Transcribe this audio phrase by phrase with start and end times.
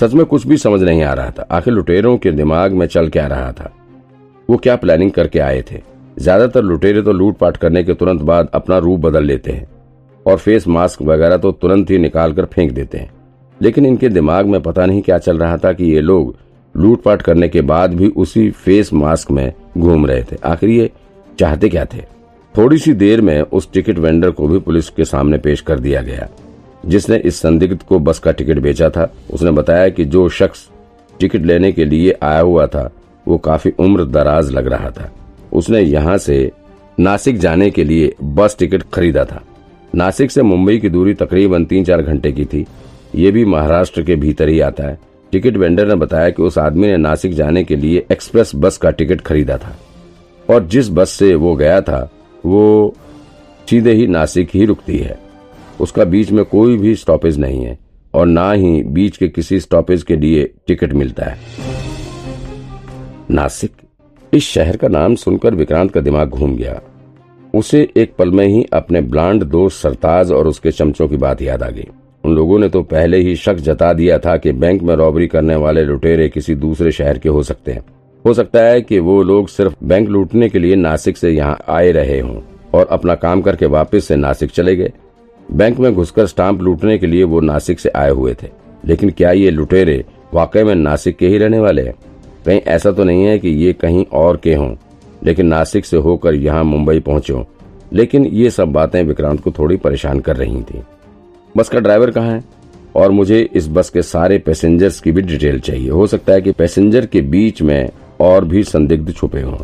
[0.00, 3.08] सच में कुछ भी समझ नहीं आ रहा था। आखिर लुटेरों के दिमाग में चल
[3.08, 3.70] क्या रहा था?
[4.48, 5.80] वो क्या प्लानिंग करके आए थे?
[6.18, 9.66] ज़्यादातर लुटेरे तो लूटपाट करने के तुरंत बाद अपना रूप बदल लेते हैं
[10.26, 13.10] और फेस मास्क वगैरह तो तुरंत ही निकाल कर फेंक देते हैं।
[13.60, 16.34] लेकिन इनके दिमाग में पता नहीं क्या चल रहा था कि ये लोग
[16.74, 20.90] लूटपाट करने के बाद भी उसी फेस मास्क में घूम रहे थे। आखिर ये
[21.38, 22.02] चाहते क्या थे?
[22.54, 26.02] थोड़ी सी देर में उस टिकट वेंडर को भी पुलिस के सामने पेश कर दिया
[26.02, 26.28] गया।
[26.86, 30.68] जिसने इस संदिग्ध को बस का टिकट बेचा था, उसने बताया कि जो शख्स
[31.20, 32.90] टिकट लेने के लिए आया हुआ था,
[33.28, 35.12] वो काफ़ी उम्र दराज लग रहा था।
[35.52, 36.52] उसने यहाँ से
[37.00, 39.42] नासिक जाने के लिए बस टिकट खरीदा था।
[39.94, 42.66] नासिक से मुंबई की दूरी तकरीबन तीन चार घंटे की थी।
[43.14, 44.98] ये भी महाराष्ट्र के भीतर ही आता है।
[45.32, 48.90] टिकट वेंडर ने बताया कि उस आदमी ने नासिक जाने के लिए एक्सप्रेस बस का
[48.90, 49.78] टिकट खरीदा था।
[50.50, 52.10] और जिस बस से वो गया था,
[52.46, 52.94] वो
[53.70, 55.27] सीधे ही नासिक ही रुकती है।
[55.80, 57.78] उसका बीच में कोई भी स्टॉपेज नहीं है
[58.14, 61.38] और ना ही बीच के किसी स्टॉपेज के लिए टिकट मिलता है।
[63.30, 63.70] नासिक,
[64.32, 66.80] इस शहर का नाम सुनकर विक्रांत का दिमाग घूम गया।
[67.54, 71.62] उसे एक पल में ही अपने ब्लांड दोस्त सरताज और उसके चमचों की बात याद
[71.62, 71.86] आ गई।
[72.24, 75.56] उन लोगों ने तो पहले ही शक जता दिया था कि बैंक में रॉबरी करने
[75.56, 77.84] वाले लुटेरे किसी दूसरे शहर के हो सकते हैं।
[78.24, 81.90] हो सकता है कि वो लोग सिर्फ़ बैंक लूटने के लिए नासिक से यहाँ आए
[81.90, 82.40] रहे हों
[82.74, 84.92] और अपना काम करके वापस से नासिक चले गए।
[85.52, 88.48] बैंक में घुसकर स्टाम्प लूटने के लिए वो नासिक से आए हुए थे।
[88.84, 90.04] लेकिन क्या ये लुटेरे
[90.34, 91.94] वाकई में नासिक के ही रहने वाले हैं?
[92.46, 94.74] कहीं ऐसा तो नहीं है कि ये कहीं और के हों,
[95.24, 97.46] लेकिन नासिक से होकर यहाँ मुंबई पहुंचो।
[97.92, 100.82] लेकिन ये सब बातें विक्रांत को थोड़ी परेशान कर रही थी।
[101.56, 102.44] बस का ड्राइवर कहाँ है?
[102.96, 106.52] और मुझे इस बस के सारे पैसेंजर्स की भी डिटेल चाहिए। हो सकता है कि
[106.52, 109.58] पैसेंजर के बीच में और भी संदिग्ध छुपे हों।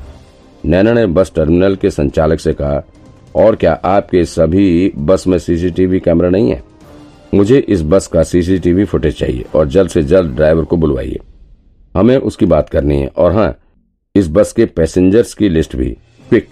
[0.65, 2.83] नैना ने बस टर्मिनल के संचालक से कहा
[3.35, 6.63] और क्या आपके सभी बस में सीसीटीवी कैमरा नहीं है?
[7.35, 11.19] मुझे इस बस का सीसीटीवी फुटेज चाहिए और जल्द से जल्द ड्राइवर को बुलवाइए।
[11.95, 13.55] हमें उसकी बात करनी है और हाँ
[14.15, 15.91] इस बस के पैसेंजर्स की लिस्ट भी।
[16.31, 16.47] क्विक।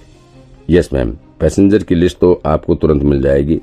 [0.69, 1.16] Yes, ma'am.
[1.41, 3.56] पैसेंजर की लिस्ट तो आपको तुरंत मिल जाएगी,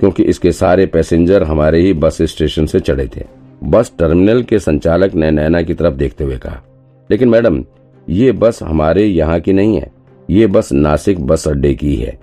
[0.00, 3.24] क्योंकि इसके सारे पैसेंजर हमारे ही बस स्टेशन से चढ़े थे।
[3.64, 6.62] बस टर्मिनल के संचालक ने नैना की तरफ़ देखते हुए कहा,
[7.10, 7.64] लेकिन मैडम,
[8.06, 9.90] ये बस हमारे यहाँ की नहीं है।
[10.28, 12.18] ये बस नासिक बस अड्डे की है।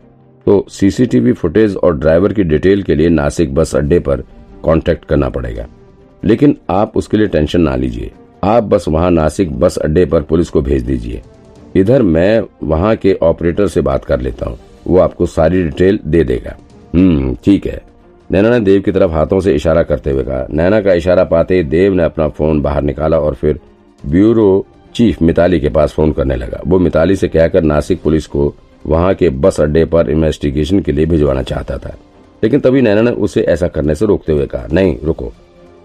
[0.46, 4.22] तो सीसीटीवी फुटेज और ड्राइवर की डिटेल के लिए नासिक बस अड्डे पर
[4.66, 5.68] कांटेक्ट करना पड़ेगा।
[6.25, 8.12] लेकिन आप उसके लिए टेंशन ना लीजिए।
[8.44, 11.22] आप बस वहाँ नासिक बस अड्डे पर पुलिस को भेज दीजिए।
[11.75, 14.57] इधर मैं वहाँ के ऑपरेटर से बात कर लेता हूँ।
[14.88, 16.56] वो आपको सारी डिटेल दे देगा।
[16.94, 17.81] हम्म ठीक है।
[18.31, 21.63] नैना ने देव की तरफ़ हाथों से इशारा करते हुए कहा। नैना का इशारा पाते
[21.63, 23.59] देव ने अपना फ़ोन बाहर निकाला और फिर
[24.06, 24.66] ब्यूरो
[24.96, 28.56] चीफ मिताली के पास फ़ोन करने लगा। वो मिताली से कहकर नासिक पुलिस को
[28.88, 31.97] वहाँ के बस अड्डे पर इन्वेस्टिगेशन के लिए भिजवाना चाहता था।
[32.44, 35.34] लेकिन तभी नैना ने उसे ऐसा करने से रोकते हुए कहा, नहीं, रुको।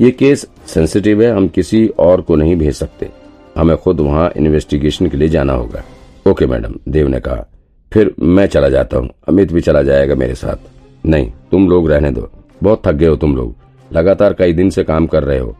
[0.00, 3.08] ये केस सेंसिटिव है, हम किसी और को नहीं भेज सकते।
[3.56, 5.84] हमें खुद वहाँ इन्वेस्टिगेशन के लिए जाना होगा।
[6.30, 7.46] ओके मैडम, देव ने कहा।
[7.92, 10.56] फिर मैं चला जाता हूँ। अमित भी चला जाएगा मेरे साथ।
[11.06, 12.30] नहीं, तुम लोग रहने दो।
[12.62, 13.54] बहुत थक गए हो तुम लोग।
[13.92, 15.56] लगातार कई दिन से काम कर रहे हो।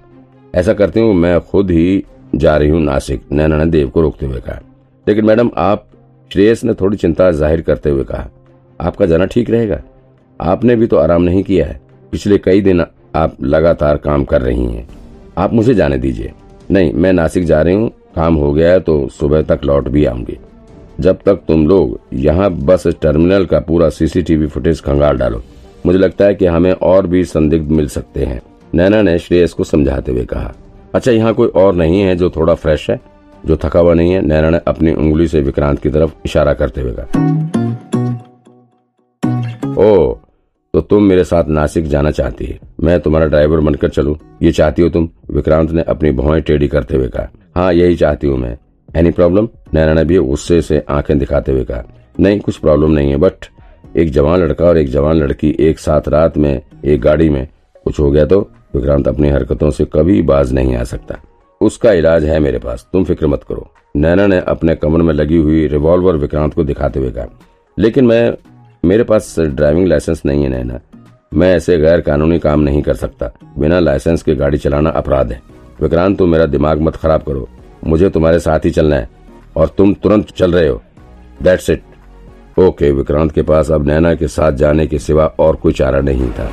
[0.54, 2.04] ऐसा करती हूँ मैं खुद ही
[2.34, 4.60] जा रही हूँ नासिक, नैना ने देव को रोकते हुए कहा।
[5.08, 5.85] लेकिन मैडम, आप
[6.30, 8.28] श्रेयस ने थोड़ी चिंता ज़ाहिर करते हुए कहा,
[8.80, 9.80] आपका जाना ठीक रहेगा।
[10.40, 11.80] आपने भी तो आराम नहीं किया है।
[12.12, 12.84] पिछले कई दिन
[13.16, 14.86] आप लगातार काम कर रही हैं।
[15.38, 16.32] आप मुझे जाने दीजिए।
[16.70, 20.04] नहीं, मैं नासिक जा रही हूँ। काम हो गया है तो सुबह तक लौट भी
[20.04, 20.38] आऊँगी।
[21.00, 25.42] जब तक तुम लोग यहाँ बस टर्मिनल का पूरा सीसीटीवी फुटेज खंगाल डालो,
[25.86, 28.40] मुझे लगता है कि हमें और भी संदिग्ध मिल सकते हैं।
[28.72, 30.54] नैना ने श्रेयस को समझाते हुए कहा
[30.94, 33.00] अच्छा यहाँ कोई और नहीं है जो थोड़ा फ्रेश है?
[33.46, 36.80] जो थका हुआ नहीं है नैना ने अपनी उंगली से विक्रांत की तरफ़ इशारा करते
[36.80, 37.24] हुए कहा,
[39.78, 40.14] ओ
[40.74, 44.82] तो तुम मेरे साथ नासिक जाना चाहती है। मैं तुम्हारा ड्राइवर बनकर चलूँ। ये चाहती
[44.82, 45.08] हो तुम?
[45.30, 48.56] विक्रांत ने अपनी भौएँ टेढ़ी करते हुए कहा हाँ यही चाहती हूँ मैं।
[48.88, 51.82] एनी प्रॉब्लम नैना ने भी गुस्से से आँखें दिखाते हुए कहा,
[52.20, 53.46] नहीं, कुछ प्रॉब्लम नहीं है बट
[53.96, 57.46] एक जवान लड़का और एक जवान लड़की एक साथ रात में, एक गाड़ी में
[57.84, 58.40] कुछ हो गया तो?
[58.74, 61.18] विक्रांत अपनी हरकतों से कभी बाज नहीं आ सकता।
[61.60, 65.36] उसका इलाज है मेरे पास। तुम फ़िक्र मत करो। नैना ने अपने कमर में लगी
[65.36, 67.26] हुई रिवॉल्वर विक्रांत को दिखाते हुए कहा,
[67.76, 68.36] लेकिन मैं,
[68.84, 70.80] मेरे पास ड्राइविंग लाइसेंस नहीं है नैना।
[71.34, 75.40] मैं ऐसे गैर कानूनी काम नहीं कर सकता। बिना लाइसेंस के गाड़ी चलाना अपराध है।
[75.80, 77.48] विक्रांत, तुम मेरा दिमाग मत खराब करो।
[77.84, 79.08] मुझे तुम्हारे साथ ही चलना है,
[79.56, 80.80] और तुम तुरंत चल रहे हो।
[81.42, 81.82] दैट्स इट
[82.58, 86.30] ओके विक्रांत के पास अब नैना के साथ जाने के सिवा और कोई चारा नहीं
[86.30, 86.50] था।